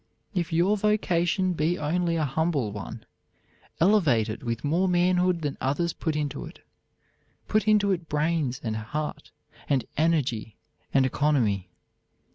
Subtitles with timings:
[0.33, 3.05] If your vocation be only a humble one,
[3.79, 6.65] elevate it with more manhood than others put into it.
[7.47, 9.29] Put into it brains and heart
[9.69, 10.55] and energy
[10.91, 11.69] and economy.